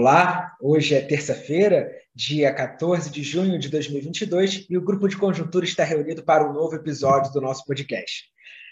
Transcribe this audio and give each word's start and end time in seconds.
Olá, 0.00 0.56
hoje 0.62 0.94
é 0.94 1.00
terça-feira, 1.02 1.92
dia 2.14 2.54
14 2.54 3.10
de 3.10 3.22
junho 3.22 3.58
de 3.58 3.68
2022, 3.68 4.64
e 4.70 4.78
o 4.78 4.80
grupo 4.80 5.06
de 5.06 5.14
conjuntura 5.14 5.62
está 5.62 5.84
reunido 5.84 6.22
para 6.22 6.48
um 6.48 6.54
novo 6.54 6.74
episódio 6.74 7.30
do 7.34 7.38
nosso 7.42 7.66
podcast. 7.66 8.24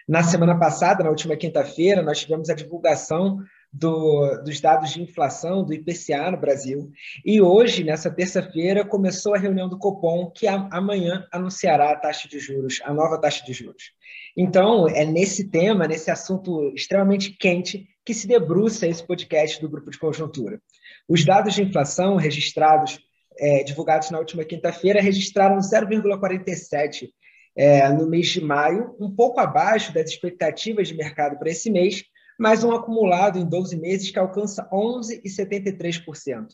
Na 0.09 0.23
semana 0.23 0.59
passada, 0.59 1.05
na 1.05 1.11
última 1.11 1.37
quinta-feira, 1.37 2.01
nós 2.01 2.21
tivemos 2.21 2.49
a 2.49 2.55
divulgação 2.55 3.37
do, 3.71 4.43
dos 4.43 4.59
dados 4.59 4.91
de 4.91 5.03
inflação 5.03 5.63
do 5.63 5.75
IPCA 5.75 6.31
no 6.31 6.41
Brasil. 6.41 6.91
E 7.23 7.43
hoje, 7.43 7.85
nessa 7.85 8.11
terça-feira, 8.11 8.83
começou 8.83 9.35
a 9.35 9.39
reunião 9.39 9.69
do 9.69 9.77
Copom, 9.77 10.31
que 10.31 10.47
amanhã 10.47 11.27
anunciará 11.31 11.91
a 11.91 11.97
taxa 11.97 12.27
de 12.27 12.39
juros, 12.39 12.81
a 12.83 12.95
nova 12.95 13.21
taxa 13.21 13.45
de 13.45 13.53
juros. 13.53 13.93
Então, 14.35 14.89
é 14.89 15.05
nesse 15.05 15.51
tema, 15.51 15.87
nesse 15.87 16.11
assunto 16.11 16.73
extremamente 16.75 17.33
quente, 17.33 17.87
que 18.03 18.15
se 18.15 18.27
debruça 18.27 18.87
esse 18.87 19.07
podcast 19.07 19.61
do 19.61 19.69
Grupo 19.69 19.91
de 19.91 19.99
Conjuntura. 19.99 20.59
Os 21.09 21.25
dados 21.25 21.55
de 21.55 21.63
inflação 21.63 22.17
registrados, 22.17 23.01
é, 23.39 23.65
divulgados 23.65 24.11
na 24.11 24.19
última 24.19 24.45
quinta-feira, 24.45 25.01
registraram 25.01 25.57
0,47 25.57 27.09
é, 27.57 27.89
no 27.89 28.07
mês 28.07 28.29
de 28.29 28.41
maio, 28.43 28.95
um 29.01 29.11
pouco 29.11 29.41
abaixo 29.41 29.93
das 29.95 30.11
expectativas 30.11 30.89
de 30.89 30.95
mercado 30.95 31.39
para 31.39 31.51
esse 31.51 31.71
mês, 31.71 32.05
mas 32.39 32.63
um 32.63 32.73
acumulado 32.73 33.39
em 33.39 33.45
12 33.45 33.77
meses 33.77 34.11
que 34.11 34.19
alcança 34.19 34.69
11,73%. 34.71 36.49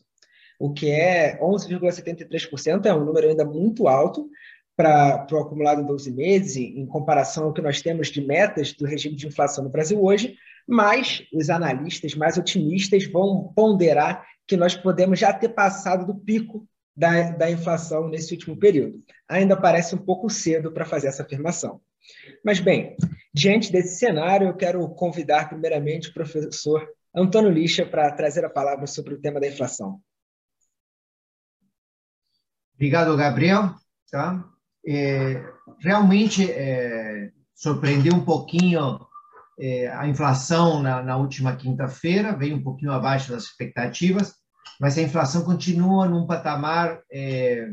O 0.59 0.73
que 0.73 0.91
é 0.91 1.39
11,73% 1.41 2.87
é 2.87 2.95
um 2.95 3.05
número 3.05 3.29
ainda 3.29 3.45
muito 3.45 3.89
alto, 3.89 4.31
para 4.77 5.27
o 5.31 5.37
acumulado 5.37 5.83
em 5.83 5.87
12 5.87 6.11
meses, 6.11 6.57
em 6.57 6.85
comparação 6.87 7.45
ao 7.45 7.53
que 7.53 7.63
nós 7.63 7.81
temos 7.81 8.09
de 8.09 8.21
metas 8.21 8.73
do 8.73 8.87
regime 8.87 9.15
de 9.15 9.27
inflação 9.27 9.63
no 9.63 9.71
Brasil 9.71 10.03
hoje, 10.03 10.37
mas 10.67 11.23
os 11.33 11.49
analistas 11.49 12.15
mais 12.15 12.37
otimistas 12.37 13.07
vão 13.07 13.53
ponderar 13.55 14.27
que 14.47 14.57
nós 14.57 14.75
podemos 14.75 15.19
já 15.19 15.33
ter 15.33 15.51
passado 15.51 16.07
do 16.07 16.15
pico 16.15 16.67
da, 16.97 17.31
da 17.31 17.51
inflação 17.51 18.09
nesse 18.09 18.35
último 18.35 18.57
período. 18.59 19.03
Ainda 19.29 19.57
parece 19.57 19.95
um 19.95 19.99
pouco 19.99 20.29
cedo 20.31 20.73
para 20.73 20.85
fazer 20.85 21.09
essa 21.09 21.23
afirmação. 21.23 21.81
Mas, 22.45 22.61
bem, 22.61 22.97
diante 23.33 23.73
desse 23.73 23.99
cenário, 23.99 24.49
eu 24.49 24.57
quero 24.57 24.87
convidar 24.91 25.49
primeiramente 25.49 26.11
o 26.11 26.15
professor 26.15 26.87
Antônio 27.15 27.51
Lixa 27.51 27.87
para 27.87 28.13
trazer 28.13 28.45
a 28.45 28.51
palavra 28.51 28.87
sobre 28.87 29.15
o 29.15 29.21
tema 29.21 29.41
da 29.41 29.49
inflação. 29.49 30.01
Obrigado, 32.75 33.17
Gabriel. 33.17 33.75
Tá? 34.11 34.45
é, 34.87 35.43
realmente 35.81 36.51
é, 36.51 37.31
surpreendeu 37.55 38.15
um 38.15 38.25
pouquinho 38.25 39.01
é, 39.59 39.89
a 39.89 40.07
inflação 40.07 40.83
na, 40.83 41.03
na 41.03 41.17
última 41.17 41.57
quinta-feira, 41.57 42.37
veio 42.37 42.57
um 42.57 42.63
pouquinho 42.63 42.93
abaixo 42.93 43.31
das 43.31 43.45
expectativas, 43.45 44.35
mas 44.81 44.99
a 44.99 45.03
inflação 45.03 45.45
continua 45.45 46.09
num 46.09 46.27
patamar 46.27 47.01
é, 47.13 47.71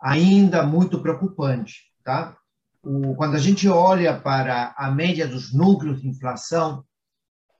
ainda 0.00 0.62
muito 0.62 1.00
preocupante. 1.00 1.92
Tá? 2.04 2.36
O, 2.82 3.14
quando 3.16 3.34
a 3.34 3.40
gente 3.40 3.68
olha 3.68 4.18
para 4.18 4.74
a 4.76 4.90
média 4.90 5.26
dos 5.26 5.52
núcleos 5.52 6.00
de 6.00 6.08
inflação 6.08 6.84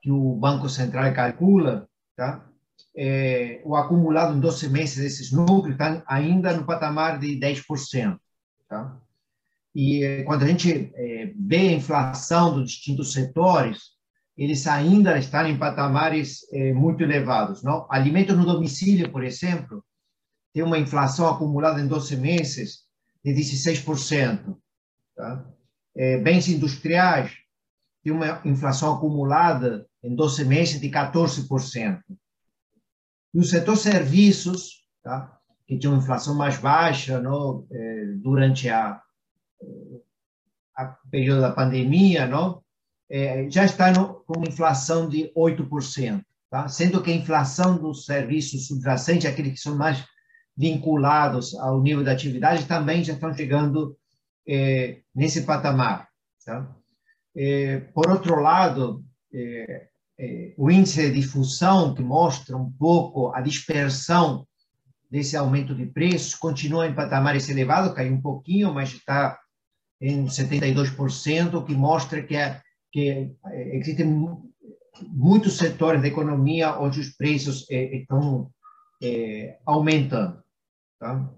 que 0.01 0.11
o 0.11 0.35
Banco 0.35 0.69
Central 0.69 1.13
calcula, 1.13 1.87
tá? 2.15 2.43
É, 2.95 3.61
o 3.63 3.75
acumulado 3.75 4.35
em 4.35 4.39
12 4.39 4.69
meses 4.69 4.97
desses 4.97 5.31
núcleos 5.31 5.71
está 5.71 6.03
ainda 6.07 6.55
no 6.55 6.65
patamar 6.65 7.19
de 7.19 7.39
10%. 7.39 8.17
Tá? 8.67 8.97
E 9.77 10.03
eh, 10.03 10.23
quando 10.23 10.41
a 10.41 10.47
gente 10.47 10.91
é, 10.95 11.31
vê 11.37 11.69
a 11.69 11.73
inflação 11.73 12.55
dos 12.55 12.71
distintos 12.71 13.13
setores, 13.13 13.91
eles 14.35 14.65
ainda 14.65 15.19
estão 15.19 15.45
em 15.47 15.55
patamares 15.55 16.51
é, 16.51 16.73
muito 16.73 17.03
elevados. 17.03 17.61
Não? 17.61 17.85
Alimentos 17.87 18.35
no 18.35 18.43
domicílio, 18.43 19.11
por 19.11 19.23
exemplo, 19.23 19.85
tem 20.51 20.63
uma 20.63 20.79
inflação 20.79 21.27
acumulada 21.27 21.79
em 21.79 21.87
12 21.87 22.17
meses 22.17 22.85
de 23.23 23.31
16%. 23.35 24.57
Tá? 25.15 25.45
É, 25.95 26.17
bens 26.17 26.47
industriais 26.47 27.33
tem 28.03 28.11
uma 28.11 28.41
inflação 28.45 28.95
acumulada 28.95 29.87
em 30.03 30.15
12 30.15 30.43
meses 30.43 30.81
de 30.81 30.89
14%. 30.89 32.01
E 33.31 33.39
o 33.39 33.43
setor 33.43 33.77
serviços, 33.77 34.87
tá? 35.03 35.37
que 35.67 35.77
tinha 35.77 35.91
uma 35.91 36.01
inflação 36.01 36.33
mais 36.33 36.57
baixa 36.57 37.21
não? 37.21 37.67
Durante 38.23 38.69
a 38.69 39.03
período 41.09 41.41
da 41.41 41.51
pandemia, 41.51 42.27
não? 42.27 42.61
É, 43.09 43.49
já 43.49 43.63
está 43.63 43.91
no, 43.91 44.15
com 44.25 44.43
inflação 44.43 45.07
de 45.07 45.31
8%, 45.35 46.21
tá? 46.49 46.67
sendo 46.67 47.01
que 47.01 47.09
a 47.09 47.15
inflação 47.15 47.77
dos 47.77 48.05
serviços 48.05 48.67
subjacentes, 48.67 49.25
aqueles 49.25 49.53
que 49.53 49.59
são 49.59 49.77
mais 49.77 50.03
vinculados 50.55 51.55
ao 51.55 51.81
nível 51.81 52.03
da 52.03 52.11
atividade, 52.11 52.65
também 52.65 53.03
já 53.03 53.13
estão 53.13 53.33
chegando 53.33 53.97
é, 54.47 54.99
nesse 55.15 55.43
patamar. 55.43 56.09
Tá? 56.45 56.75
É, 57.35 57.79
por 57.93 58.09
outro 58.09 58.41
lado, 58.41 59.05
é, 59.33 59.87
é, 60.19 60.53
o 60.57 60.69
índice 60.69 61.01
de 61.03 61.21
difusão, 61.21 61.93
que 61.93 62.01
mostra 62.01 62.57
um 62.57 62.69
pouco 62.71 63.33
a 63.33 63.39
dispersão 63.39 64.45
desse 65.09 65.37
aumento 65.37 65.73
de 65.73 65.85
preços, 65.85 66.35
continua 66.35 66.87
em 66.87 66.93
patamares 66.93 67.47
elevados, 67.47 67.93
caiu 67.93 68.13
um 68.13 68.21
pouquinho, 68.21 68.73
mas 68.73 68.89
está 68.89 69.39
em 69.99 70.25
72%, 70.25 71.55
o 71.55 71.63
que 71.63 71.73
mostra 71.73 72.21
que, 72.21 72.35
é, 72.35 72.61
que 72.91 73.37
existem 73.73 74.05
muitos 75.09 75.57
setores 75.57 76.01
da 76.01 76.07
economia 76.07 76.77
onde 76.79 76.99
os 76.99 77.09
preços 77.09 77.65
é, 77.69 77.97
estão 77.97 78.51
é, 79.01 79.57
aumentando. 79.65 80.41
Tá? 80.99 81.29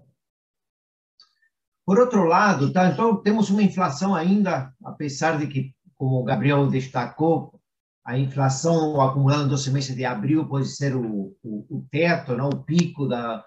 Por 1.84 1.98
outro 1.98 2.24
lado, 2.24 2.72
tá, 2.72 2.88
então 2.88 3.16
temos 3.22 3.50
uma 3.50 3.62
inflação 3.62 4.14
ainda, 4.14 4.72
apesar 4.84 5.38
de 5.38 5.46
que, 5.46 5.74
como 5.96 6.20
o 6.20 6.24
Gabriel 6.24 6.68
destacou, 6.68 7.60
a 8.04 8.18
inflação 8.18 9.00
acumulada 9.00 9.44
no 9.44 9.58
semestre 9.58 9.94
de 9.94 10.04
abril 10.04 10.48
pode 10.48 10.68
ser 10.68 10.96
o, 10.96 11.36
o, 11.42 11.66
o 11.68 11.86
teto, 11.90 12.36
não 12.36 12.48
o 12.48 12.64
pico 12.64 13.06
da, 13.06 13.44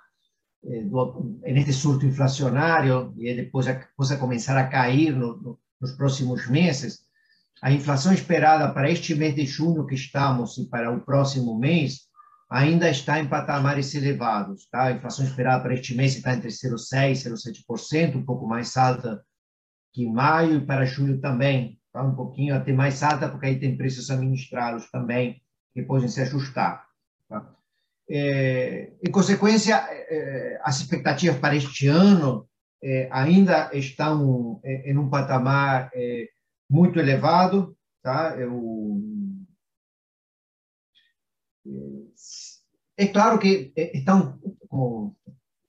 do, 0.63 1.39
neste 1.41 1.73
surto 1.73 2.05
inflacionário 2.05 3.13
e 3.17 3.33
depois 3.33 3.67
possa 3.97 4.17
começar 4.17 4.57
a 4.57 4.67
cair 4.67 5.15
no, 5.15 5.37
no, 5.37 5.59
nos 5.81 5.91
próximos 5.91 6.47
meses, 6.49 6.99
a 7.61 7.71
inflação 7.71 8.13
esperada 8.13 8.73
para 8.73 8.89
este 8.89 9.13
mês 9.15 9.35
de 9.35 9.45
junho 9.45 9.85
que 9.85 9.95
estamos 9.95 10.57
e 10.57 10.67
para 10.67 10.91
o 10.91 11.01
próximo 11.01 11.57
mês 11.57 12.07
ainda 12.49 12.89
está 12.89 13.19
em 13.19 13.27
patamares 13.27 13.93
elevados. 13.95 14.67
Tá? 14.69 14.83
A 14.83 14.91
inflação 14.91 15.25
esperada 15.25 15.63
para 15.63 15.73
este 15.73 15.95
mês 15.95 16.15
está 16.15 16.33
entre 16.33 16.49
0,6% 16.49 17.11
e 17.11 17.29
0,7%, 17.29 18.15
um 18.15 18.25
pouco 18.25 18.47
mais 18.47 18.75
alta 18.77 19.23
que 19.91 20.03
em 20.03 20.11
maio, 20.11 20.57
e 20.57 20.65
para 20.65 20.85
julho 20.85 21.19
também, 21.21 21.79
tá? 21.91 22.03
um 22.03 22.15
pouquinho 22.15 22.55
até 22.55 22.73
mais 22.73 23.03
alta, 23.03 23.29
porque 23.29 23.45
aí 23.45 23.59
tem 23.59 23.77
preços 23.77 24.09
administrados 24.09 24.89
também 24.89 25.41
que 25.73 25.83
podem 25.83 26.07
se 26.07 26.21
ajustar. 26.21 26.85
Tá? 27.29 27.55
É, 28.09 28.91
em 29.01 29.11
consequência, 29.11 29.75
é, 29.75 30.59
as 30.63 30.81
expectativas 30.81 31.37
para 31.37 31.55
este 31.55 31.87
ano 31.87 32.47
é, 32.83 33.07
ainda 33.11 33.69
estão 33.73 34.59
em 34.63 34.97
um 34.97 35.09
patamar 35.09 35.89
muito 36.69 36.99
elevado. 36.99 37.77
Tá? 38.01 38.35
Eu, 38.37 39.01
é 42.97 43.07
claro 43.07 43.39
que 43.39 43.71
estão, 43.75 44.37
como 44.67 45.15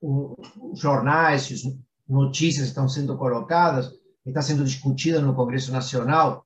os 0.02 0.80
jornais, 0.80 1.52
as 1.52 1.62
notícias 2.08 2.66
estão 2.66 2.88
sendo 2.88 3.16
colocadas, 3.16 3.92
está 4.26 4.42
sendo 4.42 4.64
discutida 4.64 5.20
no 5.20 5.34
Congresso 5.34 5.70
Nacional 5.70 6.44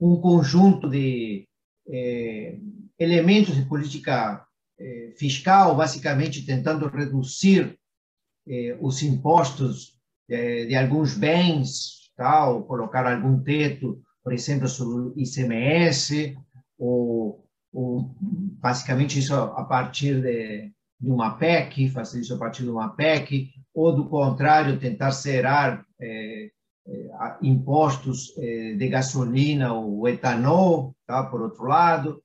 um 0.00 0.20
conjunto 0.20 0.88
de 0.88 1.48
elementos 2.98 3.54
de 3.56 3.64
política 3.64 4.36
eh, 4.36 4.53
fiscal, 5.16 5.76
basicamente 5.76 6.44
tentando 6.44 6.88
reduzir 6.88 7.78
eh, 8.46 8.76
os 8.80 9.02
impostos 9.02 9.98
eh, 10.28 10.66
de 10.66 10.76
alguns 10.76 11.16
bens, 11.16 12.10
tal, 12.16 12.64
colocar 12.64 13.06
algum 13.06 13.42
teto, 13.42 14.02
por 14.22 14.32
exemplo, 14.32 14.68
sobre 14.68 15.00
o 15.00 15.14
ICMS, 15.16 16.36
ou, 16.78 17.42
ou 17.72 18.14
basicamente 18.20 19.18
isso 19.18 19.34
a 19.34 19.64
partir 19.64 20.20
de, 20.20 20.70
de 21.00 21.10
uma 21.10 21.36
PEC, 21.38 21.88
fazer 21.88 22.20
isso 22.20 22.34
a 22.34 22.38
partir 22.38 22.64
de 22.64 22.70
uma 22.70 22.90
PEC, 22.90 23.50
ou 23.74 23.94
do 23.94 24.08
contrário, 24.08 24.78
tentar 24.78 25.10
zerar 25.10 25.84
eh, 26.00 26.50
impostos 27.40 28.34
de 28.36 28.88
gasolina 28.90 29.72
ou 29.72 30.06
etanol, 30.06 30.94
tá? 31.06 31.22
por 31.22 31.40
outro 31.40 31.64
lado. 31.64 32.22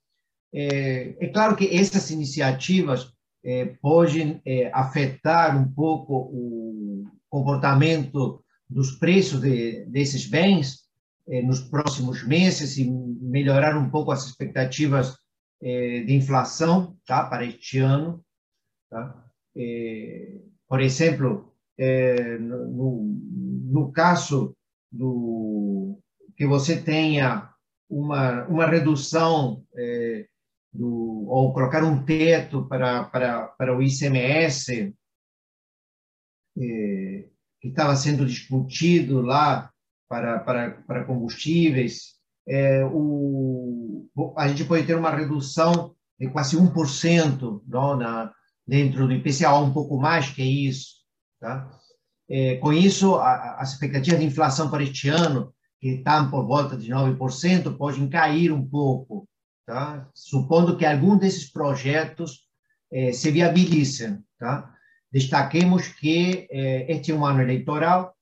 É, 0.54 1.16
é 1.20 1.28
claro 1.28 1.56
que 1.56 1.76
essas 1.76 2.10
iniciativas 2.10 3.14
é, 3.44 3.66
podem 3.82 4.42
é, 4.46 4.72
afetar 4.74 5.58
um 5.58 5.72
pouco 5.72 6.30
o 6.32 7.06
comportamento 7.30 8.44
dos 8.70 8.92
preços 8.92 9.42
de, 9.42 9.86
desses 9.86 10.26
bens 10.26 10.90
é, 11.28 11.42
nos 11.42 11.62
próximos 11.62 12.26
meses 12.26 12.78
e 12.78 12.90
melhorar 12.90 13.78
um 13.78 13.90
pouco 13.90 14.12
as 14.12 14.26
expectativas 14.26 15.16
é, 15.62 16.04
de 16.04 16.14
inflação 16.14 16.98
tá, 17.06 17.24
para 17.26 17.46
este 17.46 17.80
ano. 17.80 18.24
Tá? 18.90 19.26
É, 19.56 20.42
por 20.68 20.82
exemplo, 20.82 21.54
no, 22.42 23.18
no 23.72 23.92
caso 23.92 24.56
do 24.92 25.98
que 26.36 26.46
você 26.46 26.82
tenha 26.82 27.50
uma, 27.90 28.46
uma 28.48 28.68
redução 28.68 29.64
do, 30.72 31.26
ou 31.28 31.54
colocar 31.54 31.84
um 31.84 32.04
teto 32.04 32.68
para, 32.68 33.06
para, 33.06 33.48
para 33.48 33.78
o 33.78 33.82
ICMS, 33.82 34.94
é, 36.58 37.30
que 37.62 37.68
estava 37.68 37.96
sendo 37.96 38.26
discutido 38.26 39.22
lá 39.22 39.72
para, 40.08 40.40
para, 40.40 40.72
para 40.82 41.06
combustíveis, 41.06 42.20
é, 42.48 42.84
o, 42.86 44.08
a 44.36 44.48
gente 44.48 44.66
pode 44.66 44.86
ter 44.86 44.96
uma 44.96 45.16
redução 45.16 45.96
de 46.20 46.30
quase 46.30 46.58
1% 46.58 47.62
não, 47.68 47.96
na, 47.96 48.34
dentro 48.68 49.08
do 49.08 49.14
IPCA, 49.14 49.56
um 49.56 49.72
pouco 49.72 49.98
mais 50.00 50.30
que 50.30 50.44
isso. 50.44 51.00
Tá? 51.40 51.70
É, 52.30 52.58
com 52.58 52.74
isso, 52.74 53.16
a, 53.16 53.56
as 53.60 53.74
expectativas 53.74 54.20
de 54.20 54.26
inflação 54.26 54.70
para 54.70 54.84
este 54.84 55.10
ano, 55.10 55.54
que 55.80 55.90
estão 55.90 56.30
por 56.30 56.46
volta 56.46 56.76
de 56.76 56.90
9%, 56.90 57.78
podem 57.78 58.10
cair 58.10 58.52
um 58.52 58.68
pouco, 58.68 59.29
tá? 59.70 60.10
supondo 60.16 60.76
que 60.76 60.84
algum 60.84 61.16
desses 61.16 61.48
projetos 61.48 62.48
é, 62.92 63.14
se 63.14 63.30
viabilizem. 63.30 64.18
Tá? 64.40 64.74
Destaquemos 65.12 65.90
que 65.90 66.48
é, 66.50 66.92
este 66.92 67.12
é 67.12 67.16
um 67.16 67.24
ano 67.24 67.44
eleitoral, 67.44 68.16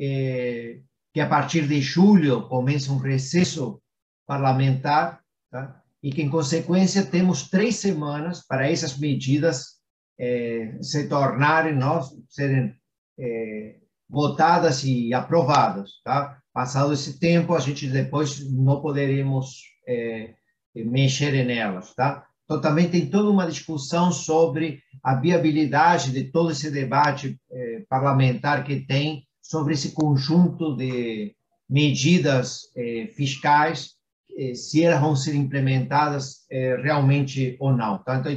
é, 0.00 0.80
que 1.12 1.20
a 1.20 1.28
partir 1.28 1.68
de 1.68 1.82
julho 1.82 2.48
começa 2.48 2.90
um 2.90 2.96
recesso 2.96 3.82
parlamentar, 4.26 5.20
tá? 5.50 5.82
e 6.02 6.10
que, 6.10 6.22
em 6.22 6.30
consequência, 6.30 7.04
temos 7.04 7.50
três 7.50 7.76
semanas 7.76 8.40
para 8.46 8.70
essas 8.70 8.96
medidas 8.96 9.80
é, 10.18 10.78
se 10.80 11.08
tornarem, 11.08 11.78
serem 12.26 12.74
é, 13.18 13.76
votadas 14.08 14.82
e 14.82 15.12
aprovadas. 15.12 16.00
Tá? 16.02 16.40
Passado 16.54 16.94
esse 16.94 17.18
tempo, 17.18 17.54
a 17.54 17.60
gente 17.60 17.86
depois 17.86 18.50
não 18.50 18.80
poderemos 18.80 19.60
é, 19.86 20.39
mexer 20.74 21.44
nelas. 21.44 21.94
Tá? 21.94 22.24
Então, 22.44 22.60
também 22.60 22.88
tem 22.88 23.06
toda 23.06 23.30
uma 23.30 23.46
discussão 23.46 24.10
sobre 24.10 24.82
a 25.02 25.14
viabilidade 25.14 26.12
de 26.12 26.24
todo 26.24 26.50
esse 26.50 26.70
debate 26.70 27.38
é, 27.50 27.84
parlamentar 27.88 28.64
que 28.64 28.80
tem 28.80 29.26
sobre 29.40 29.74
esse 29.74 29.92
conjunto 29.92 30.76
de 30.76 31.34
medidas 31.68 32.72
é, 32.76 33.08
fiscais, 33.14 33.94
é, 34.36 34.54
se 34.54 34.82
elas 34.82 35.00
vão 35.00 35.14
ser 35.14 35.34
implementadas 35.34 36.44
é, 36.50 36.76
realmente 36.76 37.56
ou 37.60 37.72
não. 37.72 37.98
Tá? 37.98 38.16
Então, 38.16 38.32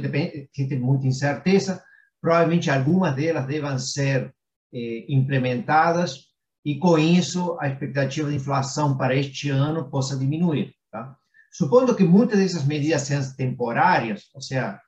tem 0.68 0.78
muita 0.78 1.06
incerteza. 1.06 1.82
Provavelmente 2.20 2.70
algumas 2.70 3.14
delas 3.14 3.46
devem 3.46 3.78
ser 3.78 4.32
eh, 4.72 5.04
implementadas 5.08 6.24
e, 6.64 6.76
com 6.78 6.98
isso, 6.98 7.56
a 7.60 7.68
expectativa 7.68 8.28
de 8.28 8.36
inflação 8.36 8.96
para 8.96 9.14
este 9.14 9.48
ano 9.48 9.88
possa 9.88 10.16
diminuir. 10.16 10.74
Tá? 10.90 11.16
Supondo 11.54 11.94
que 11.94 12.02
muitas 12.02 12.40
dessas 12.40 12.64
medidas 12.64 13.02
sejam 13.02 13.36
temporárias, 13.36 14.24
ou 14.34 14.40
seja, 14.40 14.80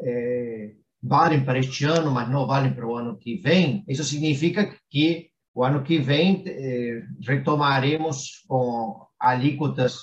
é, 0.00 0.70
valem 1.02 1.44
para 1.44 1.58
este 1.58 1.84
ano, 1.84 2.12
mas 2.12 2.30
não 2.30 2.46
valem 2.46 2.72
para 2.72 2.86
o 2.86 2.96
ano 2.96 3.18
que 3.18 3.38
vem, 3.38 3.84
isso 3.88 4.04
significa 4.04 4.72
que 4.88 5.30
o 5.52 5.64
ano 5.64 5.82
que 5.82 5.98
vem 5.98 6.44
é, 6.46 7.02
retomaremos 7.26 8.44
com 8.46 9.04
alíquotas 9.18 9.96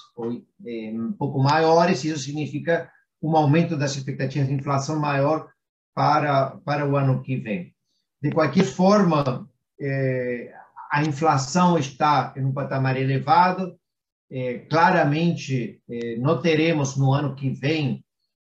é, 0.65 0.91
um 0.91 1.13
pouco 1.13 1.41
maiores, 1.41 2.03
isso 2.03 2.19
significa 2.19 2.91
um 3.21 3.37
aumento 3.37 3.77
das 3.77 3.95
expectativas 3.95 4.49
de 4.49 4.55
inflação 4.55 4.99
maior 4.99 5.47
para, 5.95 6.57
para 6.65 6.85
o 6.85 6.97
ano 6.97 7.23
que 7.23 7.37
vem. 7.37 7.73
De 8.21 8.29
qualquer 8.31 8.65
forma, 8.65 9.49
é, 9.79 10.53
a 10.91 11.01
inflação 11.03 11.77
está 11.77 12.33
em 12.35 12.43
um 12.43 12.51
patamar 12.51 12.97
elevado. 12.97 13.79
É, 14.29 14.59
claramente, 14.69 15.81
é, 15.89 16.17
não 16.17 16.41
teremos 16.41 16.97
no 16.97 17.13
ano 17.13 17.35
que 17.35 17.49
vem 17.49 18.03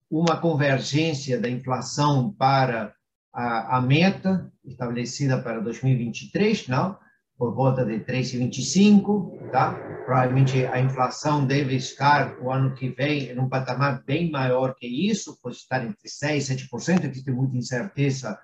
uma 0.09 0.37
convergência 0.37 1.39
da 1.39 1.49
inflação 1.49 2.33
para 2.33 2.93
a, 3.33 3.77
a 3.77 3.81
meta 3.81 4.51
estabelecida 4.65 5.41
para 5.41 5.59
2023, 5.59 6.67
não? 6.67 6.97
por 7.37 7.53
volta 7.53 7.85
de 7.85 7.99
3,25, 7.99 9.51
tá? 9.51 9.73
Provavelmente 10.05 10.65
a 10.65 10.79
inflação 10.79 11.45
deve 11.45 11.75
estar 11.75 12.39
o 12.41 12.51
ano 12.51 12.73
que 12.73 12.89
vem 12.89 13.29
em 13.29 13.39
um 13.39 13.47
patamar 13.47 14.03
bem 14.03 14.31
maior 14.31 14.73
que 14.75 14.87
isso, 14.87 15.39
pode 15.41 15.57
estar 15.57 15.85
entre 15.85 16.09
6 16.09 16.49
e 16.49 16.55
7%, 16.55 17.05
existe 17.05 17.31
muita 17.31 17.55
incerteza 17.55 18.39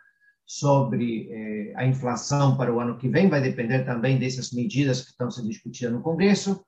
sobre 0.45 1.27
eh, 1.31 1.74
a 1.75 1.85
inflação 1.85 2.56
para 2.56 2.71
o 2.71 2.80
ano 2.80 2.97
que 2.97 3.09
vem, 3.09 3.30
vai 3.30 3.41
depender 3.41 3.83
também 3.83 4.19
dessas 4.19 4.51
medidas 4.51 5.01
que 5.01 5.12
estão 5.12 5.31
sendo 5.31 5.50
discutidas 5.50 5.94
no 5.94 6.01
Congresso. 6.01 6.63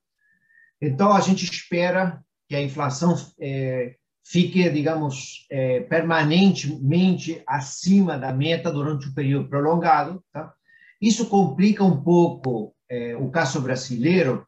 Então, 0.81 1.13
a 1.13 1.19
gente 1.19 1.43
espera 1.43 2.21
que 2.47 2.55
a 2.55 2.61
inflação 2.61 3.15
eh, 3.39 3.95
fique, 4.23 4.69
digamos, 4.69 5.45
eh, 5.49 5.81
permanentemente 5.81 7.41
acima 7.47 8.17
da 8.17 8.33
meta 8.33 8.71
durante 8.71 9.07
um 9.07 9.13
período 9.13 9.49
prolongado. 9.49 10.23
Tá? 10.31 10.53
Isso 11.01 11.27
complica 11.27 11.83
um 11.83 12.01
pouco 12.01 12.73
o 13.19 13.31
caso 13.31 13.59
brasileiro, 13.61 14.45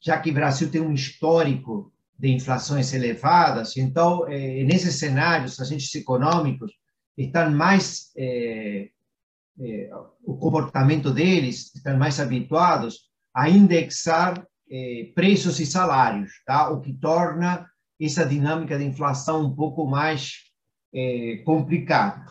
já 0.00 0.16
que 0.16 0.30
o 0.30 0.34
Brasil 0.34 0.70
tem 0.70 0.80
um 0.80 0.92
histórico 0.92 1.92
de 2.16 2.28
inflações 2.28 2.94
elevadas. 2.94 3.76
Então, 3.76 4.24
nesses 4.28 4.94
cenários, 4.94 5.58
agentes 5.58 5.92
econômicos 5.96 6.70
estão 7.18 7.50
mais 7.50 8.12
é, 8.16 8.90
é, 9.62 9.90
o 10.24 10.36
comportamento 10.38 11.12
deles 11.12 11.74
estão 11.74 11.98
mais 11.98 12.18
habituados 12.18 13.10
a 13.34 13.48
indexar 13.50 14.46
é, 14.70 15.12
preços 15.14 15.58
e 15.58 15.66
salários, 15.66 16.32
tá? 16.46 16.70
O 16.70 16.80
que 16.80 16.92
torna 16.92 17.68
essa 18.00 18.24
dinâmica 18.24 18.78
de 18.78 18.84
inflação 18.84 19.44
um 19.44 19.54
pouco 19.54 19.86
mais 19.86 20.50
é, 20.94 21.42
complicada. 21.44 22.24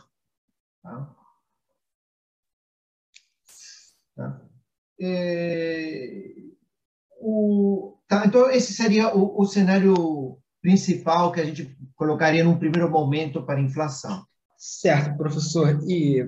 Tá? 0.81 1.15
Tá? 4.15 4.41
É, 5.01 6.33
o, 7.21 7.97
tá, 8.07 8.25
então, 8.25 8.49
esse 8.49 8.73
seria 8.73 9.15
o, 9.15 9.41
o 9.41 9.45
cenário 9.45 10.39
principal 10.61 11.31
que 11.31 11.39
a 11.39 11.45
gente 11.45 11.77
colocaria 11.95 12.43
num 12.43 12.57
primeiro 12.57 12.89
momento 12.89 13.45
para 13.45 13.59
a 13.59 13.63
inflação. 13.63 14.25
Certo, 14.61 15.15
professor. 15.15 15.79
E 15.87 16.27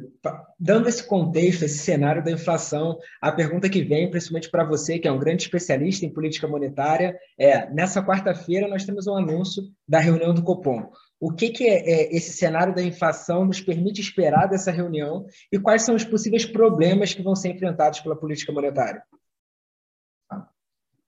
dando 0.57 0.87
esse 0.87 1.05
contexto, 1.05 1.65
esse 1.65 1.79
cenário 1.79 2.23
da 2.23 2.31
inflação, 2.31 2.97
a 3.21 3.29
pergunta 3.29 3.67
que 3.67 3.83
vem, 3.83 4.09
principalmente 4.09 4.49
para 4.49 4.63
você, 4.63 4.97
que 4.97 5.05
é 5.05 5.11
um 5.11 5.19
grande 5.19 5.43
especialista 5.43 6.05
em 6.05 6.13
política 6.13 6.47
monetária, 6.47 7.19
é: 7.37 7.69
nessa 7.73 8.01
quarta-feira 8.01 8.69
nós 8.69 8.85
temos 8.85 9.05
um 9.05 9.17
anúncio 9.17 9.63
da 9.85 9.99
reunião 9.99 10.33
do 10.33 10.43
Copom. 10.43 10.89
O 11.19 11.33
que, 11.33 11.49
que 11.49 11.67
é, 11.67 11.79
é 11.79 12.15
esse 12.15 12.31
cenário 12.31 12.73
da 12.73 12.81
inflação 12.81 13.43
nos 13.43 13.59
permite 13.59 13.99
esperar 13.99 14.47
dessa 14.47 14.71
reunião 14.71 15.25
e 15.51 15.59
quais 15.59 15.81
são 15.81 15.93
os 15.93 16.05
possíveis 16.05 16.45
problemas 16.45 17.13
que 17.13 17.21
vão 17.21 17.35
ser 17.35 17.49
enfrentados 17.49 17.99
pela 17.99 18.15
política 18.15 18.53
monetária? 18.53 19.03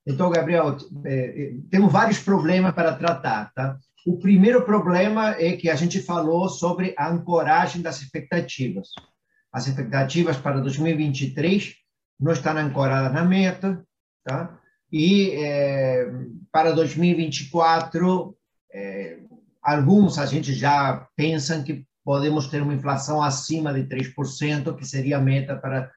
Então, 0.06 0.28
Gabriel, 0.28 0.76
é, 1.06 1.14
é, 1.14 1.54
temos 1.70 1.90
vários 1.90 2.18
problemas 2.18 2.74
para 2.74 2.94
tratar, 2.94 3.50
tá? 3.54 3.78
O 4.06 4.18
primeiro 4.18 4.64
problema 4.64 5.30
é 5.38 5.56
que 5.56 5.70
a 5.70 5.74
gente 5.74 6.00
falou 6.02 6.48
sobre 6.48 6.94
a 6.98 7.08
ancoragem 7.08 7.80
das 7.80 8.02
expectativas. 8.02 8.88
As 9.50 9.66
expectativas 9.66 10.36
para 10.36 10.60
2023 10.60 11.74
não 12.20 12.32
estão 12.32 12.56
ancoradas 12.56 13.12
na 13.12 13.24
meta, 13.24 13.82
tá? 14.22 14.58
E 14.92 15.30
é, 15.32 16.06
para 16.52 16.72
2024, 16.72 18.36
é, 18.72 19.18
alguns 19.62 20.18
a 20.18 20.26
gente 20.26 20.52
já 20.52 21.08
pensam 21.16 21.64
que 21.64 21.86
podemos 22.04 22.48
ter 22.48 22.60
uma 22.60 22.74
inflação 22.74 23.22
acima 23.22 23.72
de 23.72 23.84
3%, 23.84 24.76
que 24.76 24.84
seria 24.84 25.16
a 25.16 25.20
meta 25.20 25.56
para, 25.56 25.90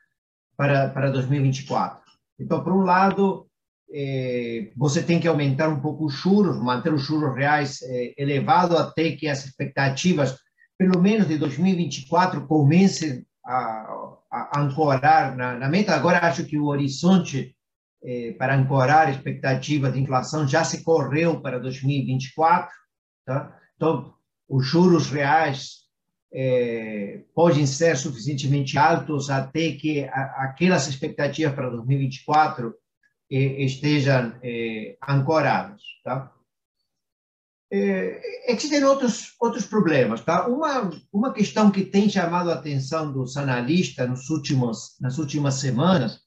para, 0.55 0.89
para 0.89 1.11
2024. 1.11 2.01
Então, 2.39 2.63
por 2.63 2.71
um 2.71 2.81
lado, 2.81 3.46
é, 3.93 4.69
você 4.75 5.01
tem 5.01 5.19
que 5.19 5.27
aumentar 5.27 5.69
um 5.69 5.79
pouco 5.79 6.05
os 6.05 6.13
juros, 6.13 6.57
manter 6.57 6.93
os 6.93 7.03
juros 7.03 7.35
reais 7.35 7.81
é, 7.83 8.13
elevados 8.17 8.77
até 8.77 9.11
que 9.11 9.27
as 9.27 9.45
expectativas, 9.45 10.37
pelo 10.77 11.01
menos 11.01 11.27
de 11.27 11.37
2024, 11.37 12.45
comecem 12.47 13.25
a, 13.45 13.87
a 14.29 14.59
ancorar 14.59 15.35
na, 15.37 15.57
na, 15.57 15.69
meta. 15.69 15.95
Agora, 15.95 16.25
acho 16.25 16.45
que 16.45 16.57
o 16.57 16.65
horizonte 16.65 17.55
é, 18.03 18.33
para 18.33 18.55
ancorar 18.55 19.07
a 19.07 19.11
expectativa 19.11 19.89
de 19.89 19.99
inflação 20.01 20.47
já 20.47 20.63
se 20.63 20.83
correu 20.83 21.41
para 21.41 21.59
2024. 21.59 22.69
Tá? 23.25 23.57
Então, 23.75 24.13
os 24.49 24.65
juros 24.65 25.09
reais 25.09 25.87
podem 27.33 27.65
ser 27.65 27.95
suficientemente 27.95 28.77
altos 28.77 29.29
até 29.29 29.71
que 29.71 30.03
a, 30.03 30.43
aquelas 30.43 30.87
expectativas 30.87 31.55
para 31.55 31.69
2024 31.69 32.75
estejam 33.29 34.33
eh, 34.43 34.97
ancorados. 35.07 35.83
Tá? 36.03 36.31
É, 37.71 38.51
existem 38.51 38.83
outros 38.85 39.33
outros 39.41 39.65
problemas, 39.65 40.21
tá? 40.21 40.47
Uma 40.47 40.89
uma 41.11 41.33
questão 41.33 41.69
que 41.69 41.83
tem 41.83 42.09
chamado 42.09 42.49
a 42.49 42.53
atenção 42.53 43.11
dos 43.11 43.35
analistas 43.35 44.09
nos 44.09 44.29
últimos 44.29 44.95
nas 45.01 45.17
últimas 45.17 45.55
semanas 45.55 46.21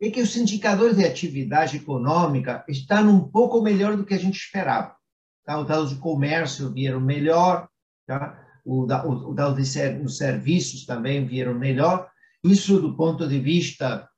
é 0.00 0.10
que 0.10 0.22
os 0.22 0.34
indicadores 0.36 0.96
de 0.96 1.04
atividade 1.04 1.76
econômica 1.76 2.64
estão 2.66 3.10
um 3.10 3.28
pouco 3.28 3.60
melhor 3.60 3.94
do 3.96 4.06
que 4.06 4.14
a 4.14 4.18
gente 4.18 4.38
esperava. 4.38 4.96
Tá? 5.44 5.60
Os 5.60 5.68
dados 5.68 5.90
de 5.90 5.96
comércio 5.96 6.72
vieram 6.72 7.00
melhor, 7.00 7.68
tá? 8.06 8.42
o, 8.64 8.86
o, 8.86 9.30
o 9.30 9.34
dado 9.34 9.56
de 9.56 9.66
ser, 9.66 10.00
os 10.00 10.16
serviços 10.16 10.86
também 10.86 11.26
vieram 11.26 11.54
melhor. 11.54 12.08
Isso, 12.42 12.80
do 12.80 12.96
ponto 12.96 13.28
de 13.28 13.38
vista 13.38 14.08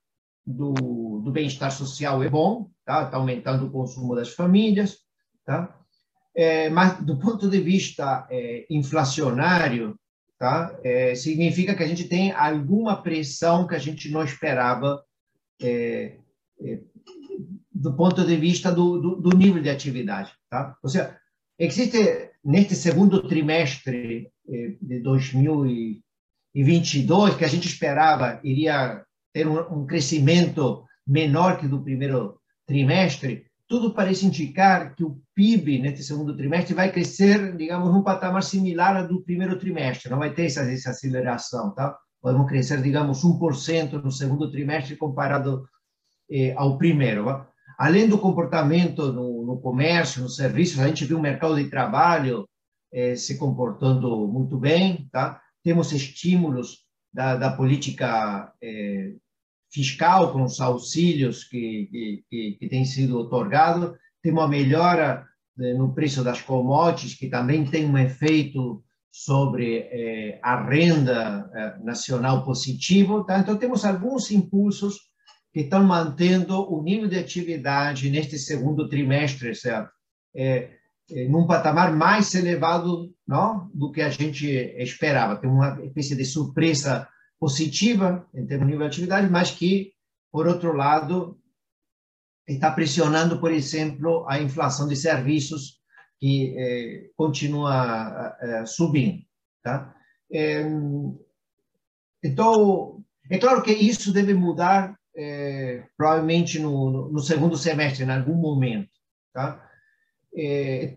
do, 0.46 1.20
do 1.24 1.30
bem-estar 1.30 1.70
social, 1.70 2.22
é 2.22 2.28
bom, 2.28 2.70
está 2.80 3.06
tá 3.06 3.16
aumentando 3.16 3.66
o 3.66 3.70
consumo 3.70 4.14
das 4.14 4.34
famílias. 4.34 4.98
Tá? 5.44 5.76
É, 6.34 6.70
mas, 6.70 7.04
do 7.04 7.18
ponto 7.18 7.48
de 7.48 7.60
vista 7.60 8.26
é, 8.30 8.66
inflacionário, 8.70 9.98
tá? 10.38 10.74
É, 10.82 11.14
significa 11.14 11.74
que 11.74 11.82
a 11.82 11.86
gente 11.86 12.04
tem 12.04 12.32
alguma 12.32 13.00
pressão 13.00 13.66
que 13.66 13.74
a 13.74 13.78
gente 13.78 14.10
não 14.10 14.24
esperava 14.24 15.02
é, 15.62 16.16
é, 16.60 16.80
do 17.72 17.94
ponto 17.94 18.24
de 18.24 18.36
vista 18.36 18.72
do, 18.72 19.00
do, 19.00 19.16
do, 19.16 19.36
nível 19.36 19.62
de 19.62 19.70
atividade. 19.70 20.32
Tá? 20.50 20.76
Ou 20.82 20.90
seja, 20.90 21.16
existe, 21.58 22.30
neste 22.44 22.74
segundo 22.74 23.28
trimestre 23.28 24.30
é, 24.48 24.74
de 24.80 25.00
2022, 25.00 27.36
que 27.36 27.44
a 27.44 27.48
gente 27.48 27.68
esperava 27.68 28.40
iria 28.42 29.04
ter 29.32 29.46
um, 29.46 29.58
um 29.82 29.86
crescimento 29.86 30.84
menor 31.06 31.58
que 31.58 31.66
do 31.66 31.82
primeiro 31.82 32.38
trimestre, 32.66 33.46
tudo 33.68 33.94
parece 33.94 34.26
indicar 34.26 34.94
que 34.94 35.02
o 35.02 35.18
PIB 35.34 35.78
neste 35.78 36.04
segundo 36.04 36.36
trimestre 36.36 36.74
vai 36.74 36.92
crescer, 36.92 37.56
digamos, 37.56 37.92
num 37.92 38.02
patamar 38.02 38.42
similar 38.42 38.96
ao 38.96 39.08
do 39.08 39.22
primeiro 39.22 39.58
trimestre, 39.58 40.10
não 40.10 40.18
vai 40.18 40.32
ter 40.32 40.46
essa, 40.46 40.60
essa 40.70 40.90
aceleração, 40.90 41.74
tá? 41.74 41.96
podemos 42.22 42.48
crescer, 42.48 42.80
digamos, 42.80 43.24
1% 43.24 43.92
no 44.02 44.12
segundo 44.12 44.50
trimestre 44.50 44.94
comparado 44.96 45.68
eh, 46.30 46.54
ao 46.56 46.78
primeiro. 46.78 47.44
Além 47.76 48.08
do 48.08 48.18
comportamento 48.18 49.12
no, 49.12 49.44
no, 49.44 49.60
comércio, 49.60 50.22
nos 50.22 50.36
serviços, 50.36 50.78
a 50.78 50.86
gente 50.86 51.04
viu 51.04 51.18
o 51.18 51.22
mercado 51.22 51.56
de 51.56 51.68
trabalho 51.68 52.48
eh, 52.92 53.16
se 53.16 53.36
comportando 53.36 54.28
muito 54.28 54.56
bem, 54.56 55.08
tá? 55.10 55.40
Temos 55.64 55.92
estímulos 55.92 56.86
da, 57.12 57.36
da 57.36 57.50
política 57.56 58.52
eh, 58.62 59.14
fiscal 59.72 60.32
com 60.32 60.42
os 60.42 60.60
auxílios 60.60 61.44
que, 61.44 62.24
que, 62.28 62.56
que 62.58 62.68
têm 62.68 62.84
sido 62.84 63.18
otorgados, 63.18 63.96
temos 64.22 64.42
uma 64.42 64.48
melhora 64.48 65.26
eh, 65.58 65.74
no 65.74 65.94
preço 65.94 66.22
das 66.22 66.40
commodities, 66.40 67.14
que 67.14 67.28
também 67.28 67.64
tem 67.64 67.86
um 67.86 67.98
efeito 67.98 68.84
sobre 69.10 69.88
eh, 69.90 70.38
a 70.42 70.62
renda 70.64 71.50
eh, 71.54 71.74
nacional 71.82 72.44
positivo. 72.44 73.24
Tá? 73.24 73.38
Então, 73.38 73.56
temos 73.56 73.84
alguns 73.84 74.30
impulsos 74.30 74.96
que 75.52 75.60
estão 75.60 75.84
mantendo 75.84 76.60
o 76.72 76.82
nível 76.82 77.08
de 77.08 77.18
atividade 77.18 78.08
neste 78.08 78.38
segundo 78.38 78.88
trimestre, 78.88 79.54
certo? 79.54 79.90
É, 80.34 80.70
é, 81.10 81.28
num 81.28 81.46
patamar 81.46 81.94
mais 81.94 82.34
elevado 82.34 83.12
não, 83.26 83.70
do 83.74 83.92
que 83.92 84.00
a 84.00 84.08
gente 84.08 84.46
esperava. 84.78 85.36
Tem 85.36 85.50
uma 85.50 85.78
espécie 85.84 86.16
de 86.16 86.24
surpresa 86.24 87.06
positiva 87.42 88.24
em 88.32 88.46
termos 88.46 88.68
de 88.68 88.72
nível 88.72 88.88
de 88.88 88.94
atividade, 88.94 89.28
mas 89.28 89.50
que, 89.50 89.92
por 90.30 90.46
outro 90.46 90.72
lado, 90.72 91.36
está 92.46 92.70
pressionando, 92.70 93.40
por 93.40 93.50
exemplo, 93.50 94.24
a 94.28 94.40
inflação 94.40 94.86
de 94.86 94.94
serviços 94.94 95.80
que 96.20 96.54
é, 96.56 97.10
continua 97.16 98.36
é, 98.40 98.64
subindo. 98.64 99.24
Tá? 99.60 99.92
É, 100.32 100.62
então, 102.22 103.04
é 103.28 103.36
claro 103.38 103.60
que 103.60 103.72
isso 103.72 104.12
deve 104.12 104.34
mudar 104.34 104.96
provavelmente 105.96 106.60
no, 106.60 107.10
no, 107.10 107.18
segundo 107.18 107.56
semestre, 107.56 108.04
em 108.04 108.10
algum 108.10 108.36
momento. 108.36 108.88
Tá? 109.32 109.68
É, 110.32 110.96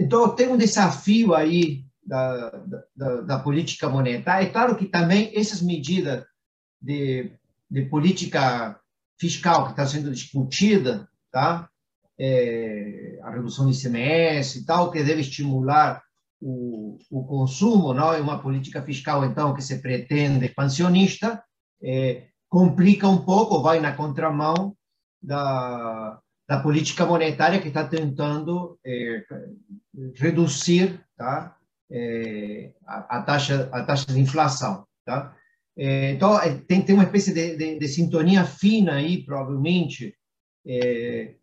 então, 0.00 0.34
tem 0.34 0.48
um 0.48 0.56
desafio 0.56 1.34
aí 1.34 1.84
da, 2.04 2.50
da, 2.96 3.20
da, 3.20 3.38
política 3.38 3.88
monetária. 3.88 4.46
É 4.46 4.50
claro 4.50 4.76
que 4.76 4.86
também 4.86 5.32
essas 5.34 5.62
medidas 5.62 6.24
de, 6.80 7.32
de 7.70 7.82
política 7.82 8.78
fiscal 9.18 9.66
que 9.66 9.70
está 9.70 9.86
sendo 9.86 10.10
discutida, 10.10 11.08
tá? 11.30 11.70
é, 12.18 13.18
a 13.22 13.30
redução 13.30 13.66
do 13.66 13.72
ICMS 13.72 14.60
e 14.60 14.64
tal, 14.64 14.90
que 14.90 15.02
deve 15.02 15.20
estimular 15.20 16.02
o, 16.40 16.98
o 17.10 17.24
consumo, 17.24 17.94
não 17.94 18.12
é 18.12 18.20
uma 18.20 18.40
política 18.40 18.82
fiscal, 18.82 19.24
então, 19.24 19.54
que 19.54 19.62
se 19.62 19.80
pretende 19.80 20.44
expansionista, 20.46 21.42
é, 21.82 22.28
complica 22.48 23.08
um 23.08 23.24
pouco, 23.24 23.62
vai 23.62 23.80
na 23.80 23.92
contramão 23.92 24.76
da, 25.20 26.20
da 26.48 26.60
política 26.60 27.06
monetária 27.06 27.60
que 27.60 27.68
está 27.68 27.86
tentando 27.86 28.78
é, 28.84 29.24
reduzir 30.16 31.04
tá, 31.16 31.56
é, 31.92 32.72
a, 32.86 33.18
a, 33.18 33.22
taxa, 33.22 33.68
a 33.70 33.84
taxa 33.84 34.06
de 34.12 34.18
inflação. 34.18 34.86
Tá? 35.04 35.36
É, 35.76 36.12
então, 36.12 36.40
é, 36.40 36.54
tem, 36.54 36.82
tem 36.82 36.94
uma 36.94 37.04
espécie 37.04 37.34
de, 37.34 37.56
de, 37.56 37.78
de 37.78 37.88
sintonia 37.88 38.44
fina 38.44 38.94
aí, 38.94 39.22
provavelmente, 39.22 40.14
é, 40.66 41.34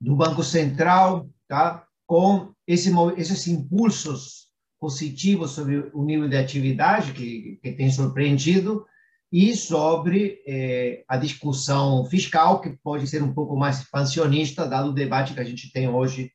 do 0.00 0.16
Banco 0.16 0.42
Central, 0.42 1.28
tá? 1.46 1.84
com 2.06 2.52
esse, 2.66 2.90
esses 3.16 3.46
impulsos 3.48 4.48
positivos 4.80 5.50
sobre 5.50 5.90
o 5.92 6.04
nível 6.04 6.28
de 6.28 6.36
atividade 6.36 7.12
que, 7.12 7.58
que 7.62 7.72
tem 7.72 7.90
surpreendido 7.90 8.86
e 9.30 9.54
sobre 9.54 10.42
eh, 10.46 11.04
a 11.06 11.16
discussão 11.16 12.04
fiscal, 12.06 12.60
que 12.60 12.70
pode 12.82 13.06
ser 13.06 13.22
um 13.22 13.34
pouco 13.34 13.56
mais 13.56 13.80
expansionista, 13.80 14.66
dado 14.66 14.90
o 14.90 14.94
debate 14.94 15.34
que 15.34 15.40
a 15.40 15.44
gente 15.44 15.70
tem 15.70 15.88
hoje 15.88 16.32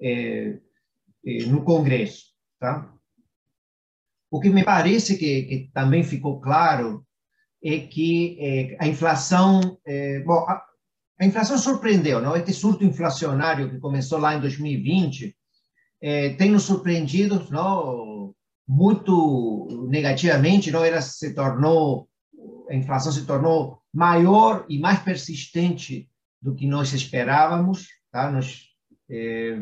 eh, 0.00 0.58
no 1.48 1.64
Congresso. 1.64 2.26
Tá? 2.60 2.92
O 4.36 4.40
que 4.40 4.50
me 4.50 4.62
parece 4.62 5.16
que, 5.16 5.42
que 5.44 5.70
também 5.72 6.04
ficou 6.04 6.38
claro 6.42 7.06
é 7.64 7.78
que 7.78 8.36
eh, 8.38 8.76
a 8.78 8.86
inflação, 8.86 9.78
eh, 9.86 10.20
bom, 10.26 10.44
a, 10.46 10.62
a 11.18 11.24
inflação 11.24 11.56
surpreendeu, 11.56 12.20
não? 12.20 12.36
Este 12.36 12.52
surto 12.52 12.84
inflacionário 12.84 13.70
que 13.70 13.78
começou 13.78 14.18
lá 14.18 14.34
em 14.34 14.40
2020 14.42 15.34
é, 16.02 16.34
tem 16.34 16.50
nos 16.50 16.64
surpreendido, 16.64 17.46
não? 17.50 18.34
Muito 18.68 19.86
negativamente, 19.88 20.70
não? 20.70 20.84
Ela 20.84 21.00
se 21.00 21.32
tornou, 21.32 22.06
a 22.68 22.74
inflação 22.74 23.10
se 23.12 23.24
tornou 23.24 23.80
maior 23.90 24.66
e 24.68 24.78
mais 24.78 24.98
persistente 24.98 26.10
do 26.42 26.54
que 26.54 26.66
nós 26.66 26.92
esperávamos, 26.92 27.88
tá? 28.12 28.30
Nós, 28.30 28.66
é, 29.08 29.56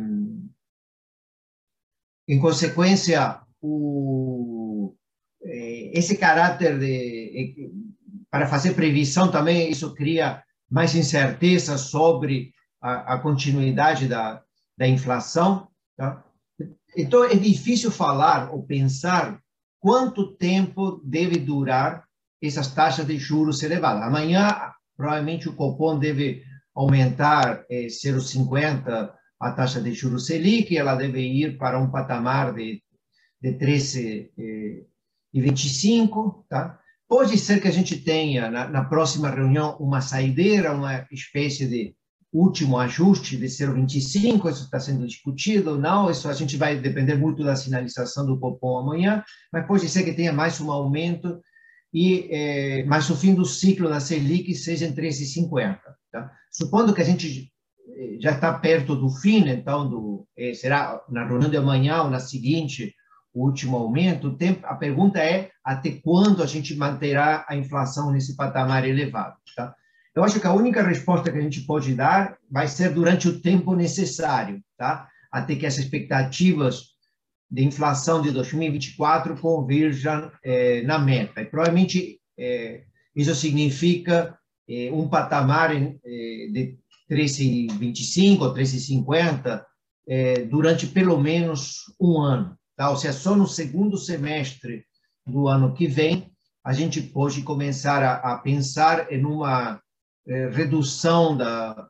em 2.27 2.41
consequência, 2.41 3.44
o, 3.65 4.95
é, 5.43 5.99
esse 5.99 6.19
caráter 6.19 6.79
de 6.79 7.73
para 8.31 8.47
fazer 8.47 8.75
previsão 8.75 9.31
também 9.31 9.71
isso 9.71 9.95
cria 9.95 10.43
mais 10.71 10.95
incerteza 10.95 11.79
sobre 11.79 12.53
a, 12.83 13.15
a 13.15 13.19
continuidade 13.19 14.09
da, 14.09 14.43
da 14.77 14.87
inflação. 14.87 15.69
Tá? 15.97 16.23
Então, 16.97 17.25
é 17.25 17.37
difícil 17.37 17.91
falar 17.91 18.53
ou 18.53 18.65
pensar 18.65 19.41
quanto 19.79 20.35
tempo 20.37 21.01
deve 21.05 21.39
durar 21.39 22.05
essas 22.43 22.75
taxas 22.75 23.07
de 23.07 23.17
juros 23.17 23.63
elevadas. 23.63 24.03
Amanhã, 24.03 24.73
provavelmente, 24.97 25.49
o 25.49 25.55
Copom 25.55 25.99
deve 25.99 26.43
aumentar 26.75 27.65
eh, 27.71 27.87
0,50 27.87 29.13
a 29.41 29.53
taxa 29.53 29.81
de 29.81 29.93
juros 29.93 30.27
Selic, 30.27 30.77
ela 30.77 30.95
deve 30.95 31.21
ir 31.21 31.57
para 31.57 31.79
um 31.79 31.91
patamar 31.91 32.53
de, 32.53 32.83
de 33.45 33.53
13,25, 33.59 34.35
eh, 35.37 36.45
tá? 36.49 36.81
Pode 37.07 37.37
ser 37.37 37.61
que 37.61 37.69
a 37.69 37.71
gente 37.71 37.99
tenha, 37.99 38.51
na, 38.51 38.67
na 38.67 38.85
próxima 38.85 39.29
reunião, 39.29 39.77
uma 39.79 40.01
saideira, 40.01 40.73
uma 40.73 41.07
espécie 41.13 41.69
de 41.69 41.95
último 42.33 42.79
ajuste 42.79 43.37
de 43.37 43.45
0,25, 43.45 44.51
isso 44.51 44.65
está 44.65 44.81
sendo 44.81 45.07
discutido, 45.07 45.79
não, 45.79 46.11
isso 46.11 46.29
a 46.29 46.33
gente 46.33 46.57
vai 46.57 46.81
depender 46.81 47.15
muito 47.17 47.45
da 47.45 47.55
sinalização 47.55 48.27
do 48.27 48.41
Copom 48.41 48.79
amanhã, 48.79 49.23
mas 49.53 49.67
pode 49.67 49.89
ser 49.89 50.03
que 50.03 50.15
tenha 50.15 50.33
mais 50.33 50.61
um 50.61 50.73
aumento, 50.73 51.41
e 51.93 52.27
é, 52.31 52.85
mas 52.87 53.09
o 53.11 53.15
fim 53.15 53.35
do 53.35 53.45
ciclo 53.45 53.89
da 53.89 54.01
Selic 54.01 54.53
seja 54.55 54.87
em 54.87 54.93
13,50. 54.93 55.79
Tá? 56.11 56.33
Supondo 56.51 56.95
que 56.95 57.03
a 57.03 57.05
gente 57.05 57.53
eh, 57.97 58.17
já 58.19 58.33
está 58.33 58.53
perto 58.59 58.97
do 58.97 59.11
fim, 59.11 59.49
então, 59.49 59.89
do, 59.89 60.27
é, 60.37 60.55
será 60.55 61.01
na 61.09 61.25
reunião 61.25 61.51
de 61.51 61.57
amanhã 61.57 62.03
ou 62.03 62.11
na 62.11 62.19
seguinte, 62.19 62.93
o 63.35 63.45
último 63.45 63.77
aumento, 63.77 64.37
a 64.63 64.75
pergunta 64.77 65.19
é 65.19 65.51
até 65.65 65.91
quando 65.91 66.43
a 66.43 66.47
gente 66.47 66.75
manterá 66.77 67.45
a 67.49 67.57
inflação 67.57 68.13
nesse 68.13 68.37
patamar 68.37 68.89
elevado. 68.89 69.37
Tá? 69.57 69.75
Eu 70.15 70.23
acho 70.23 70.39
que 70.39 70.47
a 70.47 70.53
única 70.53 70.83
resposta 70.83 71.31
que 71.33 71.39
a 71.39 71.43
gente 71.43 71.63
pode 71.63 71.95
dar 71.95 72.37
vai 72.49 72.69
ser 72.69 72.91
durante 72.91 73.29
o 73.29 73.41
tempo 73.41 73.75
necessário. 73.75 74.63
Tá? 74.79 75.09
até 75.35 75.57
que 75.57 75.67
as 75.67 75.77
expectativas 75.79 76.95
de 77.51 77.65
inflação 77.65 78.23
de 78.23 78.31
2024 78.31 79.37
converjam 79.41 80.31
eh, 80.45 80.83
na 80.83 80.97
meta. 80.97 81.43
E 81.43 81.47
provavelmente 81.47 82.21
eh, 82.39 82.85
isso 83.17 83.35
significa 83.35 84.39
eh, 84.69 84.93
um 84.93 85.09
patamar 85.09 85.75
de 85.75 86.79
13,25 87.11 88.43
ou 88.43 88.55
13,50 88.55 89.65
durante 90.49 90.87
pelo 90.87 91.19
menos 91.21 91.81
um 92.01 92.21
ano. 92.21 92.57
Tá? 92.77 92.91
Ou 92.91 92.97
seja, 92.97 93.13
só 93.13 93.37
no 93.37 93.47
segundo 93.47 93.97
semestre 93.97 94.85
do 95.27 95.49
ano 95.49 95.75
que 95.75 95.87
vem 95.87 96.31
a 96.65 96.73
gente 96.73 97.01
pode 97.03 97.43
começar 97.43 98.03
a, 98.03 98.35
a 98.35 98.39
pensar 98.39 99.13
em 99.13 99.25
uma 99.25 99.81
redução 100.53 101.37
da, 101.37 101.89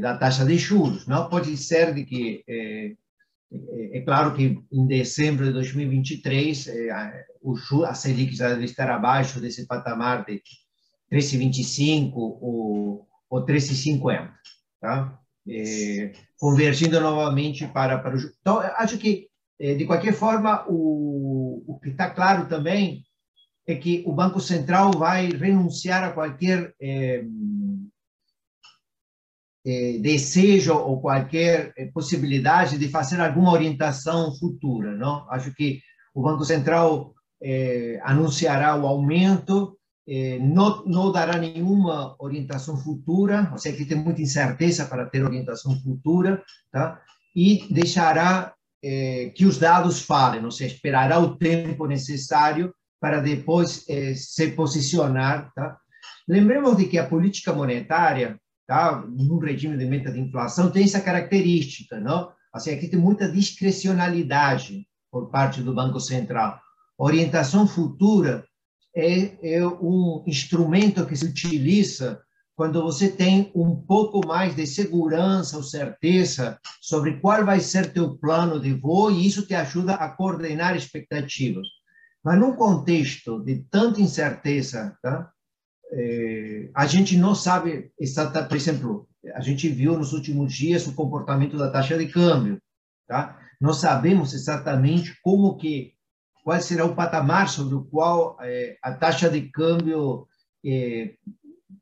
da 0.00 0.16
taxa 0.16 0.46
de 0.46 0.56
juros. 0.56 1.06
Não 1.06 1.28
pode 1.28 1.54
ser 1.58 1.92
de 1.92 2.04
que 2.04 2.42
é, 2.48 3.98
é 3.98 4.00
claro 4.00 4.34
que 4.34 4.58
em 4.72 4.86
dezembro 4.86 5.44
de 5.44 5.52
2023 5.52 6.68
é, 6.68 7.24
o 7.42 7.54
a 7.84 7.94
Selic 7.94 8.34
já 8.34 8.48
deve 8.48 8.64
estar 8.64 8.90
abaixo 8.90 9.40
desse 9.40 9.66
patamar 9.66 10.24
de 10.24 10.42
13,25 11.12 12.12
ou, 12.14 13.06
ou 13.28 13.44
13,50, 13.44 14.30
tá? 14.80 15.18
É, 15.48 16.12
convergindo 16.38 17.00
novamente 17.00 17.66
para, 17.66 17.98
para 17.98 18.16
o 18.16 18.18
Então, 18.40 18.58
acho 18.58 18.96
que, 18.96 19.26
é, 19.26 19.31
de 19.76 19.86
qualquer 19.86 20.12
forma, 20.12 20.64
o, 20.68 21.62
o 21.66 21.78
que 21.78 21.90
está 21.90 22.10
claro 22.10 22.48
também 22.48 23.04
é 23.66 23.76
que 23.76 24.02
o 24.06 24.12
Banco 24.12 24.40
Central 24.40 24.90
vai 24.92 25.28
renunciar 25.28 26.02
a 26.02 26.12
qualquer 26.12 26.74
é, 26.80 27.24
eh, 29.64 29.98
desejo 30.00 30.74
ou 30.74 31.00
qualquer 31.00 31.72
eh, 31.76 31.86
possibilidade 31.94 32.76
de 32.76 32.88
fazer 32.88 33.20
alguma 33.20 33.52
orientação 33.52 34.34
futura, 34.34 34.96
não? 34.96 35.24
Acho 35.30 35.54
que 35.54 35.80
o 36.12 36.22
Banco 36.22 36.44
Central 36.44 37.14
eh, 37.40 38.00
anunciará 38.02 38.74
o 38.76 38.86
aumento, 38.86 39.78
eh, 40.08 40.38
não, 40.40 40.84
não 40.84 41.12
dará 41.12 41.38
nenhuma 41.38 42.16
orientação 42.18 42.76
futura, 42.76 43.48
ou 43.52 43.58
seja, 43.58 43.76
que 43.76 43.86
tem 43.86 43.96
muita 43.96 44.20
incerteza 44.20 44.86
para 44.86 45.06
ter 45.06 45.24
orientação 45.24 45.78
futura, 45.80 46.42
tá? 46.72 47.00
E 47.34 47.68
deixará 47.72 48.52
eh, 48.82 49.32
que 49.34 49.44
os 49.44 49.58
dados 49.58 50.02
falem, 50.02 50.44
ou 50.44 50.50
seja, 50.50 50.74
esperará 50.74 51.18
o 51.18 51.36
tempo 51.36 51.86
necessário 51.86 52.74
para 53.00 53.20
depois 53.20 53.84
eh, 53.88 54.14
se 54.14 54.48
posicionar, 54.52 55.52
tá? 55.54 55.78
Lembremos 56.28 56.76
de 56.76 56.86
que 56.86 56.98
a 56.98 57.06
política 57.06 57.52
monetária 57.52 58.38
tá? 58.66 59.04
no 59.06 59.38
regime 59.38 59.76
de 59.76 59.84
meta 59.84 60.10
de 60.10 60.20
inflação, 60.20 60.70
tem 60.70 60.84
essa 60.84 61.00
característica. 61.00 62.00
Não? 62.00 62.32
Assim, 62.52 62.72
aqui 62.72 62.88
tem 62.88 62.98
muita 62.98 63.30
discrecionalidade 63.30 64.86
por 65.10 65.30
parte 65.30 65.60
do 65.60 65.74
Banco 65.74 66.00
Central. 66.00 66.58
Orientação 66.96 67.66
futura 67.66 68.44
é, 68.94 69.56
é 69.56 69.66
um 69.66 70.22
instrumento 70.26 71.04
que 71.06 71.16
se 71.16 71.26
utiliza 71.26 72.20
quando 72.54 72.82
você 72.82 73.10
tem 73.10 73.50
um 73.54 73.74
pouco 73.74 74.26
mais 74.26 74.54
de 74.54 74.66
segurança 74.66 75.56
ou 75.56 75.62
certeza 75.62 76.58
sobre 76.80 77.18
qual 77.20 77.44
vai 77.44 77.60
ser 77.60 77.92
teu 77.92 78.16
plano 78.16 78.60
de 78.60 78.72
voo 78.72 79.10
e 79.10 79.26
isso 79.26 79.46
te 79.46 79.54
ajuda 79.54 79.94
a 79.94 80.08
coordenar 80.08 80.76
expectativas. 80.76 81.66
Mas 82.22 82.38
num 82.38 82.54
contexto 82.54 83.40
de 83.40 83.64
tanta 83.70 84.00
incerteza, 84.00 84.96
tá? 85.02 85.32
é, 85.92 86.70
a 86.74 86.86
gente 86.86 87.16
não 87.16 87.34
sabe 87.34 87.92
exatamente, 87.98 88.48
por 88.48 88.56
exemplo, 88.56 89.08
a 89.34 89.40
gente 89.40 89.68
viu 89.68 89.96
nos 89.96 90.12
últimos 90.12 90.52
dias 90.54 90.86
o 90.86 90.94
comportamento 90.94 91.56
da 91.56 91.70
taxa 91.70 91.98
de 91.98 92.08
câmbio, 92.08 92.60
tá? 93.06 93.38
Não 93.60 93.72
sabemos 93.72 94.32
exatamente 94.32 95.16
como 95.22 95.56
que 95.56 95.92
qual 96.42 96.60
será 96.60 96.84
o 96.84 96.96
patamar 96.96 97.48
sobre 97.48 97.74
o 97.74 97.84
qual 97.84 98.36
é, 98.40 98.76
a 98.82 98.92
taxa 98.92 99.28
de 99.28 99.42
câmbio 99.42 100.26
é, 100.64 101.14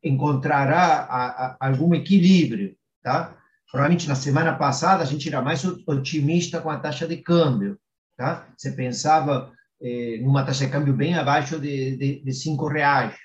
encontrará 0.03 1.05
a, 1.09 1.25
a, 1.25 1.57
algum 1.59 1.93
equilíbrio, 1.93 2.75
tá? 3.03 3.35
Provavelmente 3.69 4.07
na 4.07 4.15
semana 4.15 4.53
passada 4.55 5.03
a 5.03 5.05
gente 5.05 5.27
era 5.27 5.41
mais 5.41 5.63
otimista 5.63 6.59
com 6.59 6.69
a 6.69 6.77
taxa 6.77 7.07
de 7.07 7.17
câmbio, 7.17 7.79
tá? 8.17 8.47
Você 8.57 8.71
pensava 8.71 9.51
é, 9.81 10.19
numa 10.21 10.43
taxa 10.43 10.65
de 10.65 10.71
câmbio 10.71 10.93
bem 10.93 11.15
abaixo 11.15 11.59
de, 11.59 11.95
de, 11.97 12.23
de 12.23 12.33
cinco 12.33 12.67
reais, 12.67 13.15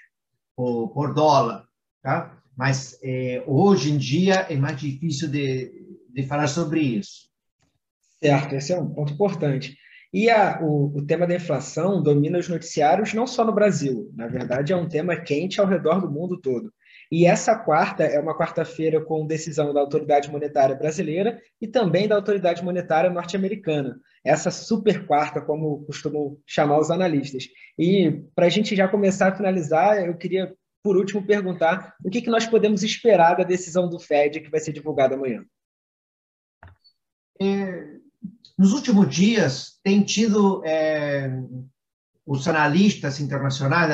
por, 0.56 0.88
por 0.88 1.12
dólar, 1.14 1.64
tá? 2.02 2.32
Mas 2.56 2.98
é, 3.02 3.44
hoje 3.46 3.90
em 3.90 3.98
dia 3.98 4.46
é 4.48 4.56
mais 4.56 4.80
difícil 4.80 5.28
de, 5.28 5.70
de 6.08 6.22
falar 6.22 6.46
sobre 6.46 6.80
isso. 6.80 7.26
Certo, 8.18 8.54
esse 8.54 8.72
é 8.72 8.80
um 8.80 8.88
ponto 8.88 9.12
importante. 9.12 9.76
E 10.12 10.30
a, 10.30 10.60
o, 10.62 10.98
o, 10.98 11.06
tema 11.06 11.26
da 11.26 11.34
inflação 11.34 12.02
domina 12.02 12.38
os 12.38 12.48
noticiários 12.48 13.12
não 13.12 13.26
só 13.26 13.44
no 13.44 13.52
Brasil, 13.52 14.10
na 14.14 14.28
verdade 14.28 14.72
é 14.72 14.76
um 14.76 14.88
tema 14.88 15.16
quente 15.16 15.60
ao 15.60 15.66
redor 15.66 16.00
do 16.00 16.10
mundo 16.10 16.40
todo. 16.40 16.72
E 17.10 17.24
essa 17.24 17.56
quarta 17.56 18.02
é 18.02 18.18
uma 18.18 18.36
quarta-feira 18.36 19.00
com 19.00 19.26
decisão 19.26 19.72
da 19.72 19.80
autoridade 19.80 20.30
monetária 20.30 20.74
brasileira 20.74 21.40
e 21.60 21.68
também 21.68 22.08
da 22.08 22.16
autoridade 22.16 22.64
monetária 22.64 23.10
norte-americana. 23.10 24.00
Essa 24.24 24.50
super 24.50 25.06
quarta, 25.06 25.40
como 25.40 25.84
costumam 25.84 26.36
chamar 26.44 26.80
os 26.80 26.90
analistas. 26.90 27.44
E 27.78 28.24
para 28.34 28.46
a 28.46 28.50
gente 28.50 28.74
já 28.74 28.88
começar 28.88 29.28
a 29.28 29.36
finalizar, 29.36 30.04
eu 30.04 30.16
queria, 30.16 30.52
por 30.82 30.96
último, 30.96 31.24
perguntar 31.24 31.94
o 32.04 32.10
que, 32.10 32.22
que 32.22 32.30
nós 32.30 32.44
podemos 32.44 32.82
esperar 32.82 33.36
da 33.36 33.44
decisão 33.44 33.88
do 33.88 34.00
Fed 34.00 34.40
que 34.40 34.50
vai 34.50 34.58
ser 34.58 34.72
divulgada 34.72 35.14
amanhã. 35.14 35.44
É, 37.40 37.95
nos 38.58 38.72
últimos 38.72 39.14
dias, 39.14 39.78
tem 39.84 40.02
tido 40.02 40.62
é, 40.64 41.30
os 42.26 42.48
analistas 42.48 43.20
internacionais, 43.20 43.90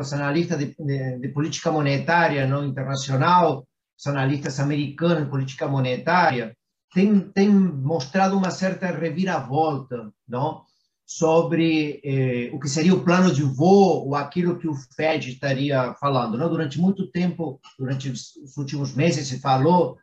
os 0.00 0.12
analistas 0.12 0.58
de, 0.58 0.74
de, 0.78 1.18
de, 1.18 1.28
política 1.28 1.72
monetária 1.72 2.46
não 2.46 2.64
internacional, 2.64 3.66
os 3.98 4.06
analistas 4.06 4.60
americanos 4.60 5.24
de 5.24 5.30
política 5.30 5.66
monetária, 5.66 6.56
têm, 6.92 7.20
têm 7.20 7.50
mostrado 7.50 8.36
uma 8.38 8.50
certa 8.50 8.86
reviravolta 8.86 10.12
não? 10.26 10.62
sobre 11.04 12.00
eh, 12.02 12.50
o 12.52 12.58
que 12.58 12.68
seria 12.68 12.94
o 12.94 13.04
plano 13.04 13.30
de 13.32 13.42
voo 13.42 14.06
ou 14.06 14.14
aquilo 14.14 14.58
que 14.58 14.68
o 14.68 14.74
Fed 14.74 15.30
estaria 15.30 15.94
falando. 15.94 16.38
Não? 16.38 16.48
Durante 16.48 16.80
muito 16.80 17.08
tempo, 17.08 17.60
durante 17.78 18.08
os 18.08 18.56
últimos 18.56 18.94
meses, 18.94 19.28
se 19.28 19.38
falou 19.40 19.98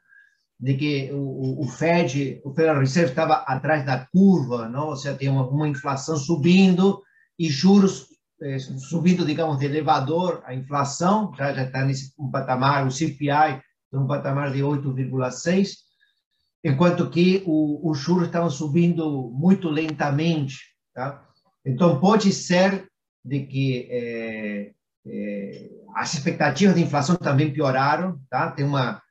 de 0.61 0.75
que 0.75 1.11
o, 1.11 1.63
o 1.63 1.67
Fed, 1.67 2.39
o 2.45 2.53
Federal 2.53 2.79
Reserve 2.79 3.09
estava 3.09 3.33
atrás 3.47 3.83
da 3.83 4.05
curva, 4.05 4.69
não? 4.69 4.89
ou 4.89 4.95
seja, 4.95 5.17
tem 5.17 5.27
uma, 5.27 5.47
uma 5.47 5.67
inflação 5.67 6.15
subindo 6.15 7.01
e 7.37 7.49
juros 7.49 8.05
eh, 8.43 8.59
subindo, 8.59 9.25
digamos, 9.25 9.57
de 9.57 9.65
elevador, 9.65 10.43
a 10.45 10.53
inflação 10.53 11.33
já 11.35 11.51
está 11.51 11.83
nesse 11.83 12.13
um 12.17 12.29
patamar, 12.29 12.85
o 12.85 12.91
CPI 12.91 13.61
um 13.93 14.07
patamar 14.07 14.51
de 14.51 14.59
8,6, 14.59 15.69
enquanto 16.63 17.09
que 17.09 17.43
o, 17.45 17.89
os 17.89 17.97
juros 17.97 18.27
estavam 18.27 18.49
subindo 18.49 19.31
muito 19.33 19.67
lentamente, 19.67 20.57
tá? 20.93 21.27
Então 21.65 21.99
pode 21.99 22.31
ser 22.31 22.87
de 23.23 23.45
que 23.45 23.87
eh, 23.91 24.71
eh, 25.07 25.69
as 25.95 26.13
expectativas 26.13 26.75
de 26.75 26.81
inflação 26.81 27.15
também 27.15 27.51
pioraram, 27.51 28.19
tá? 28.29 28.51
Tem 28.51 28.65
uma 28.65 29.01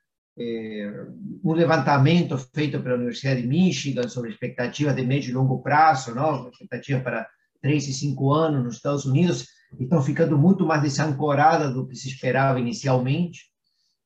um 1.43 1.53
levantamento 1.53 2.37
feito 2.37 2.81
pela 2.81 2.95
Universidade 2.95 3.41
de 3.41 3.47
Michigan 3.47 4.07
sobre 4.07 4.31
expectativas 4.31 4.95
de 4.95 5.05
médio 5.05 5.31
e 5.31 5.33
longo 5.33 5.61
prazo, 5.61 6.15
não? 6.15 6.49
Expectativa 6.49 6.99
para 7.01 7.27
três 7.61 7.87
e 7.87 7.93
cinco 7.93 8.31
anos 8.33 8.63
nos 8.63 8.75
Estados 8.75 9.05
Unidos 9.05 9.47
estão 9.79 10.01
ficando 10.01 10.37
muito 10.37 10.65
mais 10.65 10.81
desancoradas 10.81 11.73
do 11.73 11.87
que 11.87 11.95
se 11.95 12.07
esperava 12.09 12.59
inicialmente, 12.59 13.45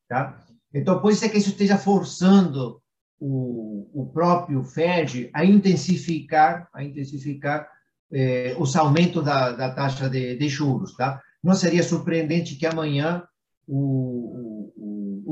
tá? 0.08 0.44
Então 0.72 1.00
pode 1.00 1.16
ser 1.16 1.28
que 1.28 1.38
isso 1.38 1.50
esteja 1.50 1.78
forçando 1.78 2.80
o, 3.18 3.88
o 3.94 4.06
próprio 4.12 4.62
Fed 4.62 5.30
a 5.32 5.44
intensificar, 5.44 6.68
a 6.72 6.84
intensificar 6.84 7.68
eh, 8.12 8.54
os 8.58 8.76
aumentos 8.76 9.24
da, 9.24 9.52
da 9.52 9.74
taxa 9.74 10.08
de, 10.08 10.36
de, 10.36 10.48
juros, 10.48 10.94
tá? 10.94 11.20
Não 11.42 11.54
seria 11.54 11.82
surpreendente 11.82 12.56
que 12.56 12.66
amanhã 12.66 13.22
o, 13.66 14.25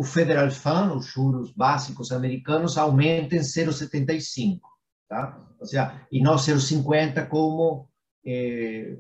o, 0.05 0.07
Federal 0.07 0.51
Fund, 0.51 0.97
os 0.97 1.07
juros 1.07 1.51
básicos 1.53 2.13
americanos, 2.13 2.77
aumentem 2.77 3.41
0,75, 3.41 4.61
tá? 5.09 5.41
Ou 5.59 5.67
seja, 5.67 6.01
e 6.13 6.23
não 6.23 6.37
0,50 6.37 7.27
como 7.29 7.89
é, 8.27 8.97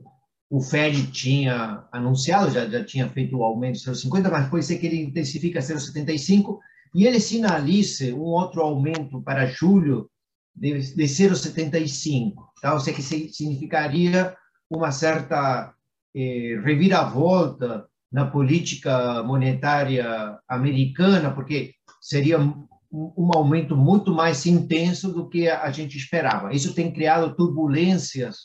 o 0.50 0.60
Fed 0.60 1.10
tinha 1.12 1.86
anunciado, 1.92 2.50
já, 2.50 2.66
já 2.66 2.84
tinha 2.84 3.08
feito 3.08 3.36
o 3.36 3.44
aumento 3.44 3.78
de 3.78 3.90
0,50, 3.90 4.30
mas 4.30 4.48
pode 4.48 4.64
ser 4.64 4.78
que 4.78 4.86
ele 4.86 5.02
intensifique 5.02 5.58
a 5.58 5.60
0,75 5.60 6.58
e 6.94 7.06
ele 7.06 7.20
sinalize 7.20 8.12
um 8.12 8.22
outro 8.22 8.62
aumento 8.62 9.20
para 9.22 9.46
julho 9.46 10.08
de, 10.54 10.94
de 10.94 11.04
0,75, 11.04 12.34
tá? 12.62 12.72
ou 12.72 12.80
seja, 12.80 12.96
que 12.96 13.02
significaria 13.02 14.34
uma 14.70 14.92
certa 14.92 15.74
eh, 16.14 16.60
reviravolta 16.62 17.86
na 18.14 18.24
política 18.24 19.24
monetária 19.24 20.38
americana, 20.48 21.34
porque 21.34 21.74
seria 22.00 22.38
um 22.38 23.28
aumento 23.34 23.76
muito 23.76 24.14
mais 24.14 24.46
intenso 24.46 25.12
do 25.12 25.28
que 25.28 25.48
a 25.48 25.68
gente 25.72 25.98
esperava. 25.98 26.54
Isso 26.54 26.76
tem 26.76 26.92
criado 26.92 27.34
turbulências 27.34 28.36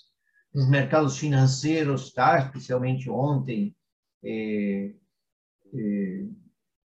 nos 0.51 0.67
mercados 0.67 1.19
financeiros, 1.19 2.11
tá? 2.11 2.39
especialmente 2.39 3.11
ontem. 3.11 3.75
É, 4.25 4.91
é, 5.71 6.23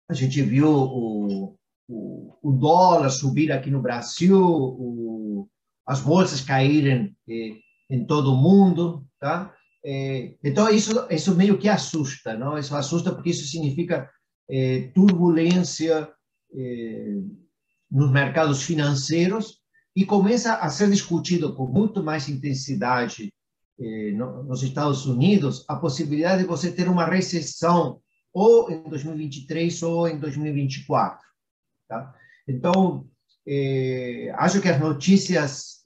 a 0.08 0.14
gente 0.14 0.40
viu 0.44 0.70
o, 0.70 1.58
o, 1.88 2.38
o, 2.40 2.52
dólar 2.52 3.10
subir 3.10 3.52
aqui 3.52 3.72
no 3.72 3.82
Brasil, 3.82 4.40
o, 4.40 5.50
as 5.88 6.02
bolsas 6.02 6.42
caírem 6.42 7.18
é, 7.28 7.56
em 7.90 8.06
todo 8.06 8.32
o 8.32 8.38
mundo. 8.38 9.04
Tá? 9.20 9.52
É, 9.84 10.36
então, 10.44 10.70
isso, 10.70 11.08
isso 11.10 11.36
meio 11.36 11.58
que 11.58 11.70
assusta. 11.70 12.38
Não? 12.38 12.58
Isso 12.58 12.76
assusta 12.76 13.13
porque 13.13 13.30
isso 13.30 13.46
significa 13.48 14.10
é, 14.50 14.92
turbulência 14.94 16.10
é, 16.54 17.15
nos 17.89 18.12
mercados 18.12 18.63
financeiros 18.63 19.60
e 19.96 20.06
começa 20.06 20.56
a 20.56 20.70
ser 20.70 20.89
discutido 20.89 21.56
com 21.56 21.68
muito 21.68 22.04
mais 22.04 22.30
intensidade 22.30 23.34
eh, 23.82 24.12
nos 24.12 24.62
Estados 24.62 25.06
Unidos 25.08 25.65
a 25.68 25.76
possibilidade 25.76 26.44
de 26.44 26.48
você 26.48 26.72
ter 26.72 26.88
uma 26.88 27.06
recessão 27.06 28.00
ou 28.32 28.72
em 28.72 28.84
2023 28.84 29.82
ou 29.84 30.08
em 30.08 30.20
2024. 30.20 31.20
Tá? 31.88 32.13
Então, 32.48 33.08
acho 34.38 34.62
que 34.62 34.70
as 34.70 34.80
notícias 34.80 35.84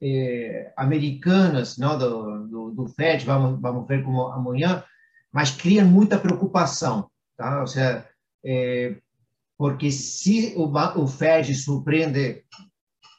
americanas 0.76 1.78
não, 1.78 1.98
do, 1.98 2.48
do, 2.74 2.88
FED, 2.88 3.26
vamos, 3.26 3.62
vamos 3.62 3.88
ver 3.88 4.04
como 4.04 4.28
amanhã, 4.28 4.84
mas 5.32 5.52
criam 5.52 5.88
muita 5.88 6.18
preocupação. 6.18 7.10
Tá? 7.38 7.62
Ou 7.62 7.68
seja, 7.68 8.08
eh, 8.46 8.98
porque 9.58 9.92
se 9.92 10.54
o, 10.56 10.66
o 10.68 11.08
FED 11.08 11.56
surpreende 11.56 12.44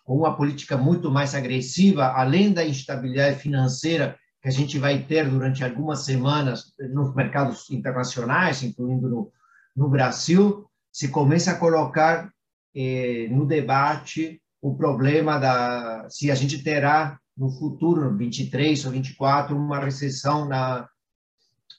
com 0.04 0.18
uma 0.18 0.36
política 0.36 0.76
muito 0.76 1.10
mais 1.10 1.34
agressiva, 1.34 2.06
além 2.08 2.52
da 2.52 2.64
instabilidade 2.64 3.40
financeira 3.40 4.18
que 4.42 4.48
a 4.48 4.52
gente 4.52 4.78
vai 4.78 5.02
ter 5.02 5.28
durante 5.28 5.64
algumas 5.64 6.04
semanas 6.04 6.74
nos 6.92 7.14
mercados 7.14 7.70
internacionais, 7.70 8.62
incluindo 8.62 9.08
no, 9.08 9.32
no 9.74 9.88
Brasil, 9.88 10.66
se 10.92 11.08
começa 11.08 11.52
a 11.52 11.58
colocar 11.58 12.30
eh, 12.74 13.26
no 13.30 13.46
debate 13.46 14.40
o 14.60 14.76
problema 14.76 15.38
da 15.38 16.06
se 16.08 16.30
a 16.30 16.34
gente 16.34 16.62
terá 16.62 17.18
no 17.36 17.50
futuro, 17.50 18.16
23 18.16 18.84
ou 18.86 18.92
24, 18.92 19.56
uma 19.56 19.80
recessão 19.80 20.46
na, 20.46 20.88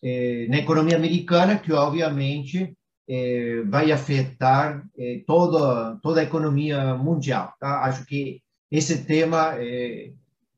eh, 0.03 0.47
na 0.49 0.57
economia 0.57 0.97
americana, 0.97 1.57
que 1.57 1.71
obviamente 1.71 2.75
eh, 3.07 3.63
vai 3.67 3.91
afetar 3.91 4.85
eh, 4.97 5.23
toda, 5.25 5.97
toda 6.01 6.19
a 6.19 6.23
economia 6.23 6.95
mundial. 6.95 7.53
Tá? 7.59 7.83
Acho 7.85 8.05
que 8.05 8.41
esse 8.69 9.05
tema 9.05 9.55
é, 9.57 10.11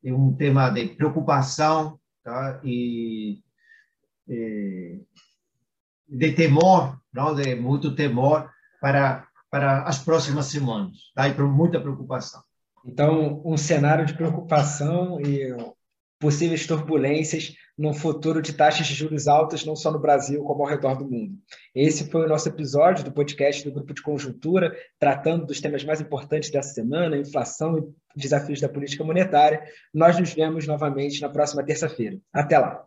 um 0.05 0.33
tema 0.33 0.69
de 0.69 0.88
preocupação 0.88 1.99
tá? 2.23 2.60
e, 2.63 3.43
de 6.07 6.31
temor, 6.33 6.99
não? 7.13 7.36
de 7.36 7.55
muito 7.55 7.95
temor 7.95 8.49
para, 8.81 9.27
para 9.51 9.83
as 9.83 9.99
próximas 9.99 10.47
semanas, 10.47 10.97
tá? 11.13 11.27
e 11.27 11.33
por 11.33 11.47
muita 11.47 11.79
preocupação. 11.79 12.46
Então, 12.88 13.41
um 13.43 13.58
cenário 13.58 14.06
de 14.06 14.13
preocupação 14.13 15.19
e 15.19 15.54
possíveis 16.19 16.65
turbulências 16.65 17.54
num 17.78 17.93
futuro 17.93 18.41
de 18.41 18.54
taxas 18.54 18.88
de 18.88 18.93
juros 18.93 19.28
altas, 19.28 19.63
não 19.63 19.76
só 19.76 19.91
no 19.91 20.00
Brasil, 20.00 20.41
como 20.43 20.63
ao 20.63 20.69
redor 20.69 20.95
do 20.97 21.06
mundo. 21.06 21.34
Esse 21.76 22.10
foi 22.10 22.26
o 22.26 22.30
nosso 22.30 22.47
episódio 22.50 23.04
do 23.04 23.12
podcast 23.12 23.63
do 23.63 23.71
Grupo 23.71 23.93
de 23.93 24.02
Conjuntura, 24.02 24.76
tratando 24.97 25.45
dos 25.45 25.62
temas 25.62 25.84
mais 25.84 26.02
importantes 26.02 26.50
dessa 26.50 26.73
semana, 26.73 27.17
inflação 27.17 27.78
e 27.78 28.19
desafios 28.19 28.62
da 28.62 28.69
política 28.69 29.04
monetária. 29.04 29.62
Nós 29.93 30.17
nos 30.17 30.34
vemos 30.34 30.65
novamente 30.65 31.21
na 31.21 31.30
próxima 31.30 31.63
terça-feira. 31.63 32.17
Até 32.34 32.58
lá! 32.58 32.84